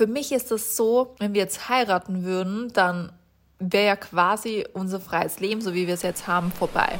[0.00, 3.12] für mich ist es so, wenn wir jetzt heiraten würden, dann
[3.58, 6.98] wäre ja quasi unser freies Leben, so wie wir es jetzt haben, vorbei.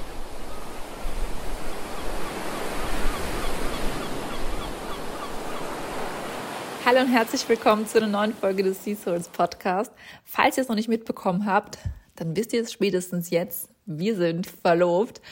[6.84, 9.92] Hallo und herzlich willkommen zu einer neuen Folge des Sea Souls Podcast.
[10.26, 11.78] Falls ihr es noch nicht mitbekommen habt,
[12.16, 13.70] dann wisst ihr es spätestens jetzt.
[13.86, 15.22] Wir sind verlobt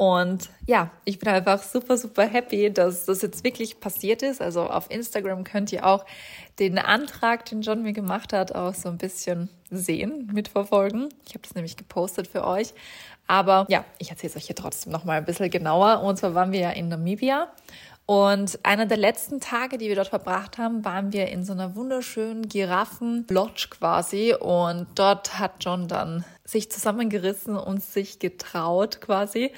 [0.00, 4.40] und ja, ich bin einfach super, super happy, dass das jetzt wirklich passiert ist.
[4.40, 6.06] Also auf Instagram könnt ihr auch
[6.58, 11.10] den Antrag, den John mir gemacht hat, auch so ein bisschen sehen, mitverfolgen.
[11.26, 12.72] Ich habe das nämlich gepostet für euch.
[13.26, 16.00] Aber ja, ich erzähle es euch hier trotzdem nochmal ein bisschen genauer.
[16.00, 17.48] Und zwar waren wir ja in Namibia.
[18.06, 21.76] Und einer der letzten Tage, die wir dort verbracht haben, waren wir in so einer
[21.76, 24.34] wunderschönen Giraffen-Lodge quasi.
[24.34, 29.52] Und dort hat John dann sich zusammengerissen und sich getraut quasi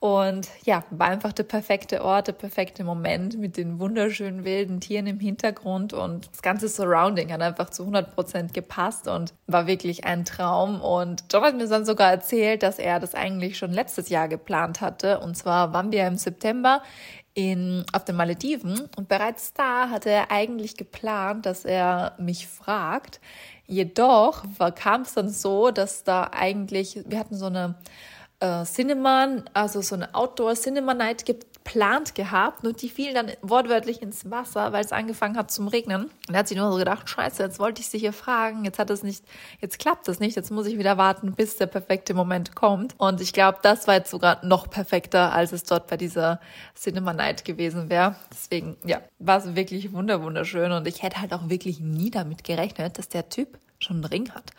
[0.00, 5.06] und ja, war einfach der perfekte Ort, der perfekte Moment mit den wunderschönen wilden Tieren
[5.06, 10.06] im Hintergrund und das ganze Surrounding hat einfach zu 100 Prozent gepasst und war wirklich
[10.06, 10.80] ein Traum.
[10.80, 14.80] Und John hat mir dann sogar erzählt, dass er das eigentlich schon letztes Jahr geplant
[14.80, 15.20] hatte.
[15.20, 16.82] Und zwar waren wir im September
[17.34, 23.20] in, auf den Malediven und bereits da hatte er eigentlich geplant, dass er mich fragt.
[23.66, 27.76] Jedoch kam es dann so, dass da eigentlich, wir hatten so eine
[28.40, 31.24] äh, Cinema, also so eine Outdoor Cinema Night
[31.64, 36.04] geplant gehabt, nur die fielen dann wortwörtlich ins Wasser, weil es angefangen hat zum Regnen.
[36.04, 38.78] Und er hat sich nur so gedacht, scheiße, jetzt wollte ich sie hier fragen, jetzt
[38.78, 39.24] hat es nicht,
[39.60, 42.94] jetzt klappt es nicht, jetzt muss ich wieder warten, bis der perfekte Moment kommt.
[42.98, 46.40] Und ich glaube, das war jetzt sogar noch perfekter, als es dort bei dieser
[46.74, 48.16] Cinema Night gewesen wäre.
[48.32, 52.98] Deswegen, ja, war es wirklich wunderschön und ich hätte halt auch wirklich nie damit gerechnet,
[52.98, 54.50] dass der Typ schon einen Ring hat.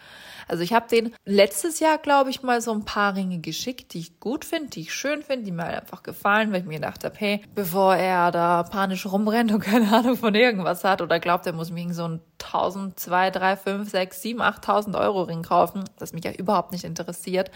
[0.47, 4.00] Also ich habe den letztes Jahr, glaube ich, mal so ein paar Ringe geschickt, die
[4.00, 6.80] ich gut finde, die ich schön finde, die mir halt einfach gefallen, weil ich mir
[6.80, 11.19] gedacht habe, hey, bevor er da panisch rumrennt und keine Ahnung von irgendwas hat oder
[11.19, 15.44] glaubt, er muss mir so ein 1000, 2, 3, 5, 6, 7, 8000 Euro Ring
[15.44, 17.52] kaufen, das mich ja überhaupt nicht interessiert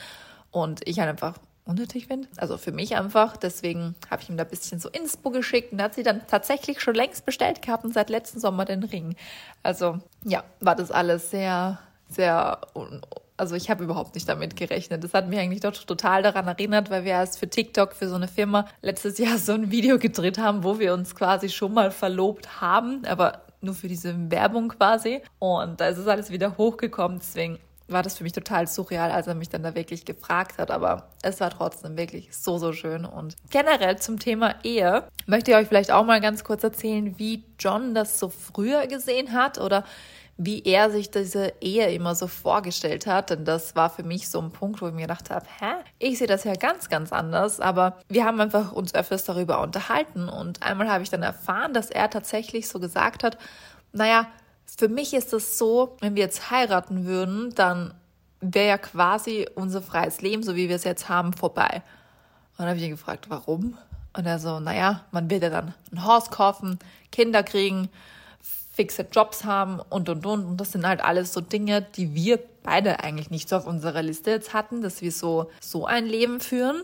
[0.52, 2.28] und ich halt einfach unnötig finde.
[2.38, 3.38] Also für mich einfach.
[3.38, 6.80] Deswegen habe ich ihm da ein bisschen so Inspo geschickt und hat sie dann tatsächlich
[6.80, 9.16] schon längst bestellt gehabt und seit letzten Sommer den Ring.
[9.64, 12.60] Also ja, war das alles sehr, sehr
[13.38, 15.04] also ich habe überhaupt nicht damit gerechnet.
[15.04, 18.16] Das hat mich eigentlich doch total daran erinnert, weil wir erst für TikTok, für so
[18.16, 21.92] eine Firma, letztes Jahr so ein Video gedreht haben, wo wir uns quasi schon mal
[21.92, 25.22] verlobt haben, aber nur für diese Werbung quasi.
[25.40, 27.20] Und da ist es alles wieder hochgekommen.
[27.20, 30.72] Deswegen war das für mich total surreal, als er mich dann da wirklich gefragt hat.
[30.72, 33.06] Aber es war trotzdem wirklich so, so schön.
[33.06, 37.44] Und generell zum Thema Ehe möchte ich euch vielleicht auch mal ganz kurz erzählen, wie
[37.60, 39.84] John das so früher gesehen hat oder
[40.38, 43.30] wie er sich diese Ehe immer so vorgestellt hat.
[43.30, 45.76] Denn das war für mich so ein Punkt, wo ich mir gedacht habe, hä?
[45.98, 47.60] Ich sehe das ja ganz, ganz anders.
[47.62, 50.28] Aber wir haben einfach uns öfters darüber unterhalten.
[50.28, 53.38] Und einmal habe ich dann erfahren, dass er tatsächlich so gesagt hat,
[53.94, 54.28] naja,
[54.66, 57.94] für mich ist es so, wenn wir jetzt heiraten würden, dann
[58.42, 61.82] wäre ja quasi unser freies Leben, so wie wir es jetzt haben, vorbei.
[62.52, 63.78] Und dann habe ich ihn gefragt, warum?
[64.14, 66.80] Und er so, naja, man will ja dann ein Haus kaufen,
[67.12, 67.90] Kinder kriegen,
[68.74, 70.46] fixe Jobs haben und und und.
[70.46, 74.02] Und das sind halt alles so Dinge, die wir beide eigentlich nicht so auf unserer
[74.02, 76.82] Liste jetzt hatten, dass wir so, so ein Leben führen.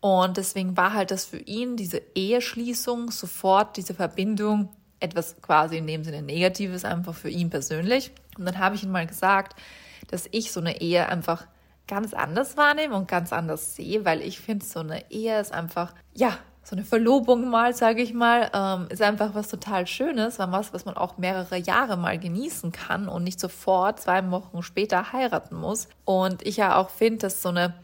[0.00, 5.86] Und deswegen war halt das für ihn, diese Eheschließung, sofort diese Verbindung, etwas quasi in
[5.86, 8.12] dem Sinne Negatives einfach für ihn persönlich.
[8.38, 9.58] Und dann habe ich ihm mal gesagt,
[10.08, 11.46] dass ich so eine Ehe einfach
[11.88, 15.92] ganz anders wahrnehme und ganz anders sehe, weil ich finde, so eine Ehe ist einfach,
[16.14, 20.72] ja, so eine Verlobung mal, sage ich mal, ähm, ist einfach was total Schönes, was,
[20.72, 25.56] was man auch mehrere Jahre mal genießen kann und nicht sofort zwei Wochen später heiraten
[25.56, 25.88] muss.
[26.04, 27.74] Und ich ja auch finde, dass so eine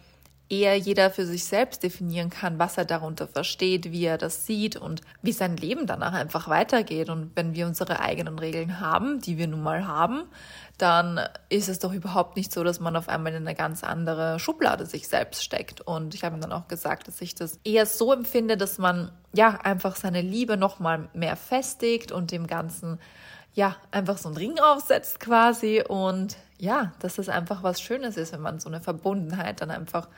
[0.49, 4.77] eher jeder für sich selbst definieren kann, was er darunter versteht, wie er das sieht
[4.77, 7.11] und wie sein Leben danach einfach weitergeht.
[7.11, 10.25] Und wenn wir unsere eigenen Regeln haben, die wir nun mal haben,
[10.79, 14.39] dann ist es doch überhaupt nicht so, dass man auf einmal in eine ganz andere
[14.39, 15.81] Schublade sich selbst steckt.
[15.81, 19.11] Und ich habe ihm dann auch gesagt, dass ich das eher so empfinde, dass man
[19.33, 23.01] ja einfach seine Liebe noch mal mehr festigt und dem Ganzen
[23.55, 28.33] ja einfach so einen Ring aufsetzt quasi und ja, dass es einfach was Schönes ist,
[28.33, 30.09] wenn man so eine Verbundenheit dann einfach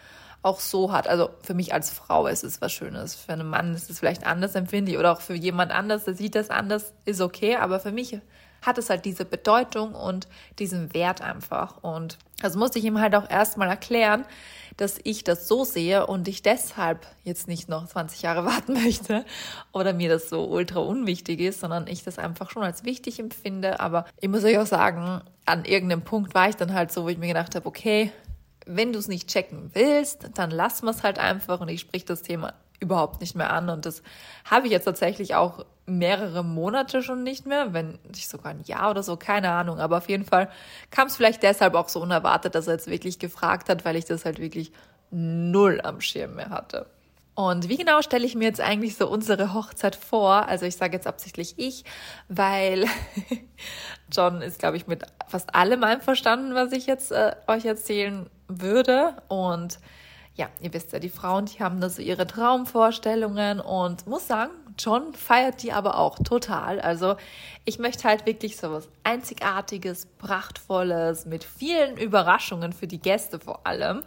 [0.43, 1.08] auch so hat.
[1.08, 3.14] Also für mich als Frau ist es was Schönes.
[3.14, 6.35] Für einen Mann ist es vielleicht anders empfindlich oder auch für jemand anders, der sieht
[6.35, 7.56] das anders, ist okay.
[7.56, 8.19] Aber für mich
[8.62, 11.82] hat es halt diese Bedeutung und diesen Wert einfach.
[11.82, 14.25] Und das musste ich ihm halt auch erstmal erklären,
[14.78, 19.26] dass ich das so sehe und ich deshalb jetzt nicht noch 20 Jahre warten möchte
[19.72, 23.80] oder mir das so ultra unwichtig ist, sondern ich das einfach schon als wichtig empfinde.
[23.80, 27.08] Aber ich muss euch auch sagen, an irgendeinem Punkt war ich dann halt so, wo
[27.08, 28.12] ich mir gedacht habe, okay,
[28.66, 32.04] wenn du es nicht checken willst, dann lassen wir es halt einfach und ich sprich
[32.04, 33.69] das Thema überhaupt nicht mehr an.
[33.69, 34.02] Und das
[34.44, 38.90] habe ich jetzt tatsächlich auch mehrere Monate schon nicht mehr, wenn nicht sogar ein Jahr
[38.90, 39.80] oder so, keine Ahnung.
[39.80, 40.50] Aber auf jeden Fall
[40.90, 44.04] kam es vielleicht deshalb auch so unerwartet, dass er jetzt wirklich gefragt hat, weil ich
[44.04, 44.72] das halt wirklich
[45.10, 46.86] null am Schirm mehr hatte.
[47.34, 50.48] Und wie genau stelle ich mir jetzt eigentlich so unsere Hochzeit vor?
[50.48, 51.84] Also ich sage jetzt absichtlich ich,
[52.28, 52.84] weil
[54.12, 59.22] John ist, glaube ich, mit fast allem einverstanden, was ich jetzt äh, euch erzählen würde.
[59.28, 59.78] Und
[60.38, 64.52] ja, ihr wisst ja, die Frauen, die haben da so ihre Traumvorstellungen und muss sagen,
[64.79, 66.81] John feiert die aber auch total.
[66.81, 67.17] Also
[67.64, 73.67] ich möchte halt wirklich so was Einzigartiges, Prachtvolles, mit vielen Überraschungen für die Gäste vor
[73.67, 74.05] allem.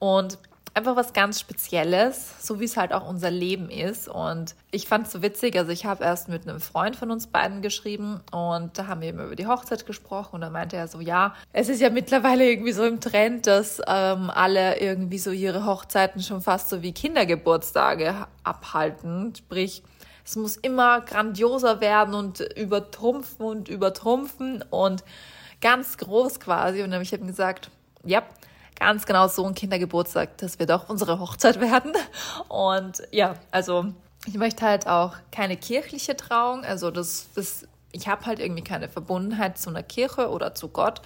[0.00, 0.38] Und
[0.74, 4.08] einfach was ganz Spezielles, so wie es halt auch unser Leben ist.
[4.08, 7.26] Und ich fand es so witzig, also ich habe erst mit einem Freund von uns
[7.26, 10.88] beiden geschrieben und da haben wir eben über die Hochzeit gesprochen und dann meinte er
[10.88, 15.30] so, ja, es ist ja mittlerweile irgendwie so im Trend, dass ähm, alle irgendwie so
[15.30, 19.34] ihre Hochzeiten schon fast so wie Kindergeburtstage abhalten.
[19.36, 19.82] Sprich,
[20.24, 25.02] es muss immer grandioser werden und übertrumpfen und übertrumpfen und
[25.60, 26.78] ganz groß quasi.
[26.78, 27.70] Und dann habe ich eben gesagt,
[28.04, 28.22] ja,
[28.80, 31.92] ganz genau so ein Kindergeburtstag, das wird auch unsere Hochzeit werden.
[32.48, 33.86] Und ja, also
[34.26, 36.64] ich möchte halt auch keine kirchliche Trauung.
[36.64, 41.02] Also das, das ich habe halt irgendwie keine Verbundenheit zu einer Kirche oder zu Gott.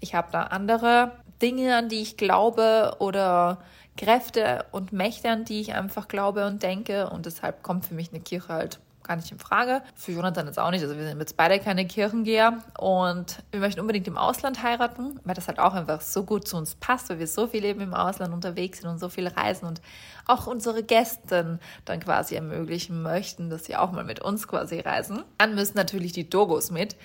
[0.00, 1.12] Ich habe da andere
[1.42, 3.58] Dinge, an die ich glaube oder
[3.96, 7.10] Kräfte und Mächte, an die ich einfach glaube und denke.
[7.10, 9.82] Und deshalb kommt für mich eine Kirche halt gar nicht in Frage.
[9.94, 10.82] Für Jonathan jetzt auch nicht.
[10.82, 15.34] Also wir sind jetzt beide keine Kirchengeher und wir möchten unbedingt im Ausland heiraten, weil
[15.34, 17.94] das halt auch einfach so gut zu uns passt, weil wir so viel eben im
[17.94, 19.80] Ausland unterwegs sind und so viel reisen und
[20.26, 25.22] auch unsere Gästen dann quasi ermöglichen möchten, dass sie auch mal mit uns quasi reisen.
[25.38, 26.96] Dann müssen natürlich die Dogos mit.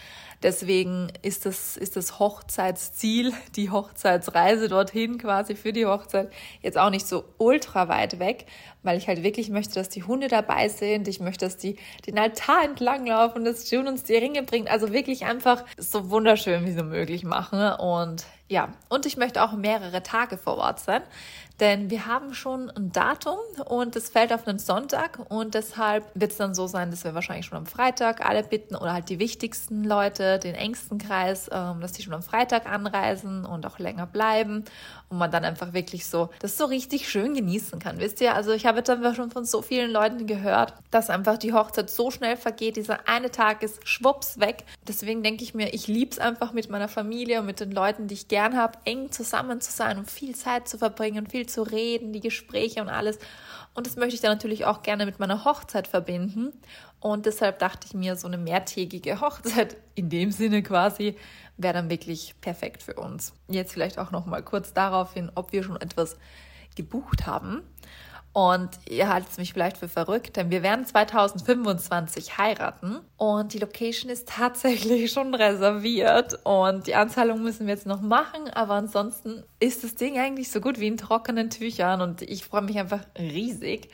[0.43, 6.31] Deswegen ist das, ist das Hochzeitsziel, die Hochzeitsreise dorthin quasi für die Hochzeit
[6.63, 8.47] jetzt auch nicht so ultra weit weg,
[8.81, 11.07] weil ich halt wirklich möchte, dass die Hunde dabei sind.
[11.07, 14.69] Ich möchte, dass die den Altar entlanglaufen, dass June uns die Ringe bringt.
[14.69, 17.73] Also wirklich einfach so wunderschön wie so möglich machen.
[17.79, 21.01] Und ja, und ich möchte auch mehrere Tage vor Ort sein,
[21.61, 26.31] denn wir haben schon ein Datum und es fällt auf einen Sonntag und deshalb wird
[26.31, 29.19] es dann so sein, dass wir wahrscheinlich schon am Freitag alle bitten oder halt die
[29.19, 34.07] wichtigsten Leute, den engsten Kreis, ähm, dass die schon am Freitag anreisen und auch länger
[34.07, 34.65] bleiben
[35.09, 37.99] und man dann einfach wirklich so das so richtig schön genießen kann.
[37.99, 41.53] Wisst ihr, also ich habe einfach schon von so vielen Leuten gehört, dass einfach die
[41.53, 44.63] Hochzeit so schnell vergeht, dieser eine Tag ist schwupps weg.
[44.87, 48.07] Deswegen denke ich mir, ich liebe es einfach mit meiner Familie und mit den Leuten,
[48.07, 51.63] die ich gern habe, eng zusammen zu sein und viel Zeit zu verbringen, viel zu
[51.63, 53.19] reden, die Gespräche und alles.
[53.73, 56.51] Und das möchte ich dann natürlich auch gerne mit meiner Hochzeit verbinden.
[56.99, 61.15] Und deshalb dachte ich mir, so eine mehrtägige Hochzeit in dem Sinne quasi
[61.57, 63.33] wäre dann wirklich perfekt für uns.
[63.47, 66.17] Jetzt vielleicht auch noch mal kurz darauf hin, ob wir schon etwas
[66.75, 67.61] gebucht haben.
[68.33, 72.99] Und ihr haltet mich vielleicht für verrückt, denn wir werden 2025 heiraten.
[73.17, 76.39] Und die Location ist tatsächlich schon reserviert.
[76.43, 80.61] Und die Anzahlung müssen wir jetzt noch machen, aber ansonsten ist das Ding eigentlich so
[80.61, 82.01] gut wie in trockenen Tüchern.
[82.01, 83.89] Und ich freue mich einfach riesig.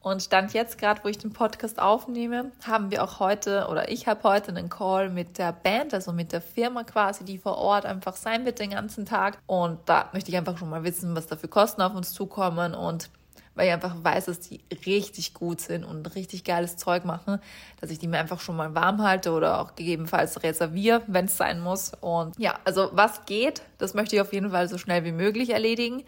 [0.00, 4.06] Und stand jetzt gerade, wo ich den Podcast aufnehme, haben wir auch heute oder ich
[4.06, 7.86] habe heute einen Call mit der Band, also mit der Firma quasi, die vor Ort
[7.86, 9.38] einfach sein wird den ganzen Tag.
[9.46, 12.74] Und da möchte ich einfach schon mal wissen, was da für Kosten auf uns zukommen.
[12.74, 13.08] Und
[13.54, 17.40] weil ich einfach weiß, dass die richtig gut sind und richtig geiles Zeug machen,
[17.80, 21.36] dass ich die mir einfach schon mal warm halte oder auch gegebenenfalls reserviere, wenn es
[21.36, 21.92] sein muss.
[22.00, 25.50] Und ja, also was geht, das möchte ich auf jeden Fall so schnell wie möglich
[25.50, 26.02] erledigen.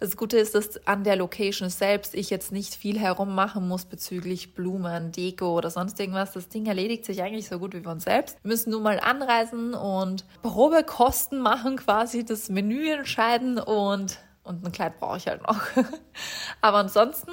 [0.00, 4.54] Das Gute ist, dass an der Location selbst ich jetzt nicht viel herummachen muss bezüglich
[4.54, 6.32] Blumen, Deko oder sonst irgendwas.
[6.32, 8.38] Das Ding erledigt sich eigentlich so gut wie von selbst.
[8.42, 14.72] Wir müssen nur mal anreisen und Probekosten machen, quasi das Menü entscheiden und und ein
[14.72, 15.60] Kleid brauche ich halt noch.
[16.60, 17.30] aber ansonsten,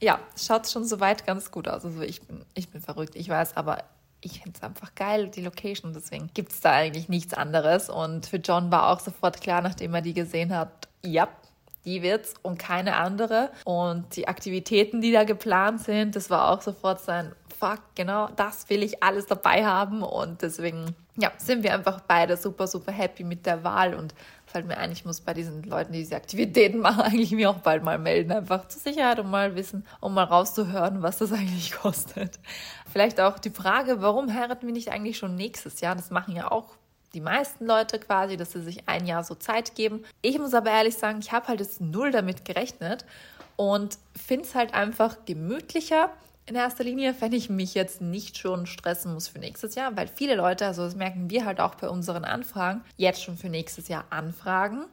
[0.00, 1.84] ja, schaut schon soweit ganz gut aus.
[1.84, 3.84] Also ich bin, ich bin verrückt, ich weiß, aber
[4.20, 5.92] ich finde es einfach geil, die Location.
[5.92, 7.88] Deswegen gibt es da eigentlich nichts anderes.
[7.90, 11.28] Und für John war auch sofort klar, nachdem er die gesehen hat, ja,
[11.84, 13.50] die wird's und keine andere.
[13.64, 18.68] Und die Aktivitäten, die da geplant sind, das war auch sofort sein, fuck, genau, das
[18.70, 20.02] will ich alles dabei haben.
[20.02, 24.14] Und deswegen, ja, sind wir einfach beide super, super happy mit der Wahl und
[24.52, 27.58] fällt mir ein, ich muss bei diesen Leuten, die diese Aktivitäten machen, eigentlich mir auch
[27.58, 31.72] bald mal melden, einfach zur Sicherheit, um mal wissen, um mal rauszuhören, was das eigentlich
[31.72, 32.38] kostet.
[32.92, 35.96] Vielleicht auch die Frage, warum heiraten wir nicht eigentlich schon nächstes Jahr?
[35.96, 36.76] Das machen ja auch
[37.14, 40.04] die meisten Leute quasi, dass sie sich ein Jahr so Zeit geben.
[40.22, 43.04] Ich muss aber ehrlich sagen, ich habe halt jetzt null damit gerechnet
[43.56, 46.10] und finde es halt einfach gemütlicher,
[46.46, 50.08] in erster Linie, wenn ich mich jetzt nicht schon stressen muss für nächstes Jahr, weil
[50.08, 53.88] viele Leute, also das merken wir halt auch bei unseren Anfragen, jetzt schon für nächstes
[53.88, 54.86] Jahr anfragen.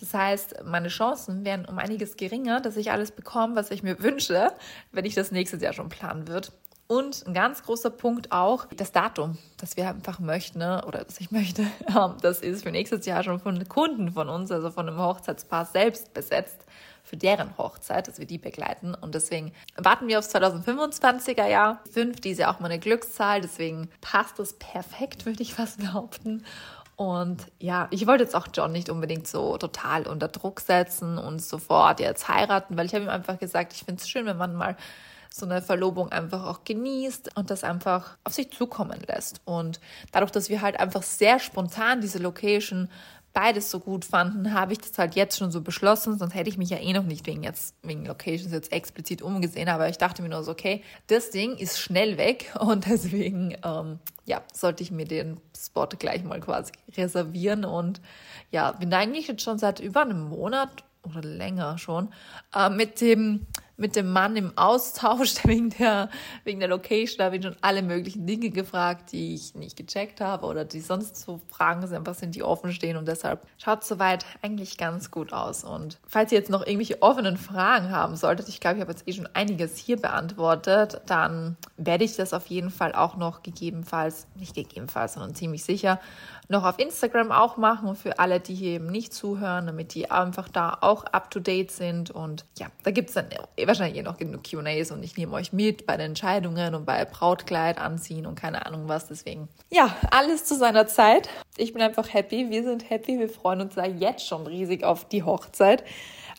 [0.00, 4.02] Das heißt, meine Chancen wären um einiges geringer, dass ich alles bekomme, was ich mir
[4.02, 4.52] wünsche,
[4.92, 6.48] wenn ich das nächstes Jahr schon planen würde.
[6.86, 11.20] Und ein ganz großer Punkt auch das Datum, das wir einfach möchten, ne, oder das
[11.20, 14.88] ich möchte, ähm, das ist für nächstes Jahr schon von Kunden von uns, also von
[14.88, 16.64] einem Hochzeitspaar selbst besetzt
[17.10, 18.94] für deren Hochzeit, dass wir die begleiten.
[18.94, 21.80] Und deswegen warten wir aufs 2025er Jahr.
[21.92, 26.44] Fünf, die ist ja auch meine Glückszahl, deswegen passt das perfekt, würde ich fast behaupten.
[26.94, 31.42] Und ja, ich wollte jetzt auch John nicht unbedingt so total unter Druck setzen und
[31.42, 34.54] sofort jetzt heiraten, weil ich habe ihm einfach gesagt, ich finde es schön, wenn man
[34.54, 34.76] mal
[35.34, 39.40] so eine Verlobung einfach auch genießt und das einfach auf sich zukommen lässt.
[39.44, 39.80] Und
[40.12, 42.88] dadurch, dass wir halt einfach sehr spontan diese Location
[43.32, 46.58] beides so gut fanden, habe ich das halt jetzt schon so beschlossen, sonst hätte ich
[46.58, 50.22] mich ja eh noch nicht wegen jetzt wegen Locations jetzt explizit umgesehen, aber ich dachte
[50.22, 54.90] mir nur so, okay, das Ding ist schnell weg und deswegen ähm, ja, sollte ich
[54.90, 58.00] mir den Spot gleich mal quasi reservieren und
[58.50, 62.12] ja, bin eigentlich jetzt schon seit über einem Monat oder länger schon
[62.54, 63.46] äh, mit dem
[63.80, 66.10] mit dem Mann im Austausch wegen der,
[66.44, 67.18] wegen der Location.
[67.18, 70.80] Da habe ich schon alle möglichen Dinge gefragt, die ich nicht gecheckt habe oder die
[70.80, 72.96] sonst so Fragen sind, einfach sind, die offen stehen.
[72.96, 75.64] Und deshalb schaut soweit eigentlich ganz gut aus.
[75.64, 79.08] Und falls ihr jetzt noch irgendwelche offenen Fragen haben solltet, ich glaube, ich habe jetzt
[79.08, 84.26] eh schon einiges hier beantwortet, dann werde ich das auf jeden Fall auch noch gegebenenfalls,
[84.34, 85.98] nicht gegebenenfalls, sondern ziemlich sicher,
[86.50, 90.48] noch auf Instagram auch machen für alle, die hier eben nicht zuhören, damit die einfach
[90.48, 92.10] da auch up to date sind.
[92.10, 93.26] Und ja, da gibt es dann
[93.64, 97.04] wahrscheinlich eh noch genug QAs und ich nehme euch mit bei den Entscheidungen und bei
[97.04, 99.06] Brautkleid anziehen und keine Ahnung was.
[99.06, 101.28] Deswegen, ja, alles zu seiner Zeit.
[101.56, 102.50] Ich bin einfach happy.
[102.50, 103.20] Wir sind happy.
[103.20, 105.84] Wir freuen uns da jetzt schon riesig auf die Hochzeit.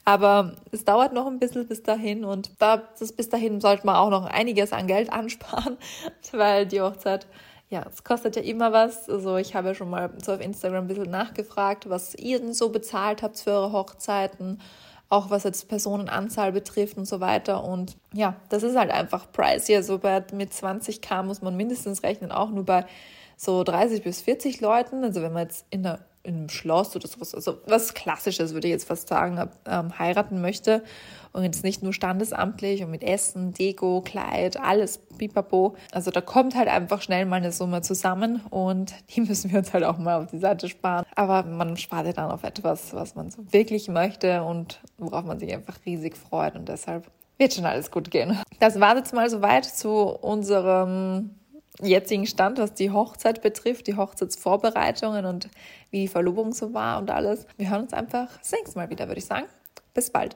[0.03, 4.09] Aber es dauert noch ein bisschen bis dahin und da, bis dahin sollte man auch
[4.09, 5.77] noch einiges an Geld ansparen,
[6.33, 7.27] weil die Hochzeit
[7.71, 9.09] ja, es kostet ja immer was.
[9.09, 12.53] Also ich habe ja schon mal so auf Instagram ein bisschen nachgefragt, was ihr denn
[12.53, 14.59] so bezahlt habt für eure Hochzeiten,
[15.07, 17.63] auch was jetzt Personenanzahl betrifft und so weiter.
[17.63, 19.77] Und ja, das ist halt einfach pricey.
[19.77, 22.85] Also bei, mit 20k muss man mindestens rechnen, auch nur bei
[23.37, 25.05] so 30 bis 40 Leuten.
[25.05, 28.67] Also wenn man jetzt in der in einem Schloss oder sowas, also was Klassisches würde
[28.67, 30.83] ich jetzt fast sagen, ähm, heiraten möchte
[31.33, 35.75] und jetzt nicht nur standesamtlich und mit Essen, Deko, Kleid, alles pipapo.
[35.91, 39.73] Also da kommt halt einfach schnell mal eine Summe zusammen und die müssen wir uns
[39.73, 41.05] halt auch mal auf die Seite sparen.
[41.15, 45.39] Aber man spart ja dann auf etwas, was man so wirklich möchte und worauf man
[45.39, 48.39] sich einfach riesig freut und deshalb wird schon alles gut gehen.
[48.59, 51.31] Das war jetzt mal soweit zu unserem
[51.87, 55.49] jetzigen Stand, was die Hochzeit betrifft, die Hochzeitsvorbereitungen und
[55.89, 57.45] wie die Verlobung so war und alles.
[57.57, 59.47] Wir hören uns einfach das nächste Mal wieder, würde ich sagen.
[59.93, 60.35] Bis bald.